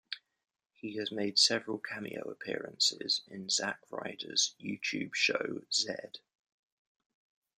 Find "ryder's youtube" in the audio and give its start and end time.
3.91-5.13